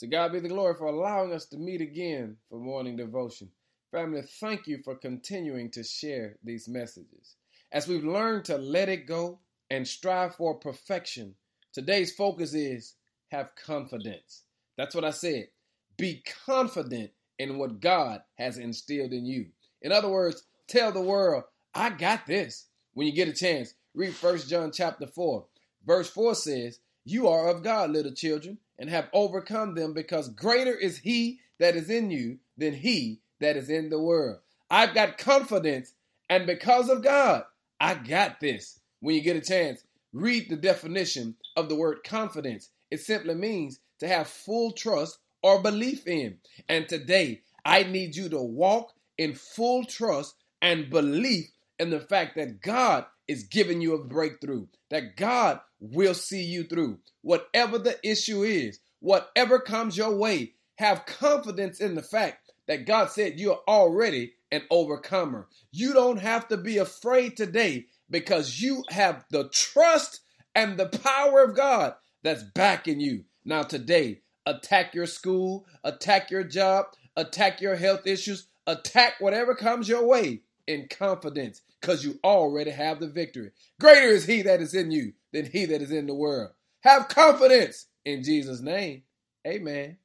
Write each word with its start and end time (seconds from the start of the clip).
To 0.00 0.06
God 0.06 0.32
be 0.32 0.38
the 0.38 0.48
glory 0.48 0.74
for 0.74 0.86
allowing 0.86 1.32
us 1.32 1.46
to 1.46 1.56
meet 1.56 1.80
again 1.80 2.36
for 2.48 2.60
morning 2.60 2.96
devotion. 2.96 3.50
Family, 3.90 4.22
thank 4.22 4.68
you 4.68 4.78
for 4.78 4.94
continuing 4.94 5.72
to 5.72 5.82
share 5.82 6.36
these 6.44 6.68
messages. 6.68 7.34
As 7.72 7.88
we've 7.88 8.04
learned 8.04 8.44
to 8.44 8.58
let 8.58 8.88
it 8.88 9.06
go 9.06 9.40
and 9.70 9.86
strive 9.86 10.36
for 10.36 10.54
perfection, 10.54 11.34
today's 11.72 12.14
focus 12.14 12.54
is 12.54 12.94
have 13.32 13.56
confidence. 13.56 14.44
That's 14.76 14.94
what 14.94 15.04
I 15.04 15.10
said. 15.10 15.48
Be 15.96 16.22
confident 16.46 17.10
in 17.40 17.58
what 17.58 17.80
God 17.80 18.20
has 18.36 18.56
instilled 18.56 19.12
in 19.12 19.26
you. 19.26 19.46
In 19.82 19.90
other 19.90 20.08
words, 20.08 20.44
tell 20.68 20.92
the 20.92 21.00
world, 21.00 21.42
I 21.74 21.90
got 21.90 22.24
this. 22.24 22.66
When 22.94 23.08
you 23.08 23.12
get 23.12 23.28
a 23.28 23.32
chance, 23.32 23.74
read 23.94 24.14
1 24.14 24.38
John 24.48 24.70
chapter 24.72 25.08
4. 25.08 25.44
Verse 25.84 26.08
4 26.08 26.36
says, 26.36 26.78
You 27.04 27.26
are 27.26 27.48
of 27.48 27.64
God, 27.64 27.90
little 27.90 28.12
children 28.12 28.58
and 28.78 28.88
have 28.88 29.08
overcome 29.12 29.74
them 29.74 29.92
because 29.92 30.28
greater 30.28 30.74
is 30.74 30.98
he 30.98 31.40
that 31.58 31.76
is 31.76 31.90
in 31.90 32.10
you 32.10 32.38
than 32.56 32.74
he 32.74 33.20
that 33.40 33.56
is 33.56 33.70
in 33.70 33.90
the 33.90 34.00
world. 34.00 34.38
I've 34.70 34.94
got 34.94 35.18
confidence, 35.18 35.94
and 36.28 36.46
because 36.46 36.88
of 36.88 37.02
God, 37.02 37.44
I 37.80 37.94
got 37.94 38.40
this. 38.40 38.80
When 39.00 39.14
you 39.14 39.22
get 39.22 39.36
a 39.36 39.40
chance, 39.40 39.84
read 40.12 40.48
the 40.48 40.56
definition 40.56 41.36
of 41.56 41.68
the 41.68 41.76
word 41.76 42.04
confidence. 42.04 42.70
It 42.90 43.00
simply 43.00 43.34
means 43.34 43.80
to 44.00 44.08
have 44.08 44.28
full 44.28 44.72
trust 44.72 45.18
or 45.42 45.62
belief 45.62 46.06
in. 46.06 46.38
And 46.68 46.88
today, 46.88 47.42
I 47.64 47.84
need 47.84 48.16
you 48.16 48.28
to 48.30 48.42
walk 48.42 48.92
in 49.16 49.34
full 49.34 49.84
trust 49.84 50.34
and 50.60 50.90
belief 50.90 51.50
in 51.78 51.90
the 51.90 52.00
fact 52.00 52.36
that 52.36 52.60
God 52.60 53.06
is 53.26 53.44
giving 53.44 53.80
you 53.80 53.94
a 53.94 54.04
breakthrough, 54.04 54.66
that 54.90 55.16
God 55.16 55.60
will 55.80 56.14
see 56.14 56.42
you 56.42 56.64
through. 56.64 56.98
Whatever 57.22 57.78
the 57.78 57.98
issue 58.02 58.42
is, 58.42 58.80
whatever 59.00 59.60
comes 59.60 59.96
your 59.96 60.16
way, 60.16 60.54
have 60.76 61.06
confidence 61.06 61.80
in 61.80 61.94
the 61.94 62.02
fact 62.02 62.52
that 62.66 62.86
God 62.86 63.10
said 63.10 63.38
you're 63.38 63.60
already 63.68 64.34
an 64.50 64.62
overcomer. 64.70 65.48
You 65.70 65.92
don't 65.92 66.20
have 66.20 66.48
to 66.48 66.56
be 66.56 66.78
afraid 66.78 67.36
today 67.36 67.86
because 68.10 68.60
you 68.60 68.84
have 68.90 69.24
the 69.30 69.48
trust 69.50 70.20
and 70.54 70.76
the 70.76 70.86
power 70.86 71.42
of 71.42 71.54
God 71.54 71.94
that's 72.22 72.42
backing 72.42 73.00
you. 73.00 73.24
Now, 73.44 73.62
today, 73.62 74.20
attack 74.46 74.94
your 74.94 75.06
school, 75.06 75.66
attack 75.84 76.30
your 76.30 76.44
job, 76.44 76.86
attack 77.16 77.60
your 77.60 77.76
health 77.76 78.06
issues, 78.06 78.46
attack 78.66 79.14
whatever 79.18 79.54
comes 79.54 79.88
your 79.88 80.06
way 80.06 80.42
in 80.68 80.86
confidence 80.88 81.62
because 81.80 82.04
you 82.04 82.20
already 82.22 82.70
have 82.70 83.00
the 83.00 83.08
victory. 83.08 83.50
Greater 83.80 84.08
is 84.08 84.26
he 84.26 84.42
that 84.42 84.60
is 84.60 84.74
in 84.74 84.90
you 84.92 85.14
than 85.32 85.46
he 85.46 85.64
that 85.64 85.82
is 85.82 85.90
in 85.90 86.06
the 86.06 86.14
world. 86.14 86.50
Have 86.82 87.08
confidence 87.08 87.86
in 88.04 88.22
Jesus' 88.22 88.60
name. 88.60 89.02
Amen. 89.46 89.96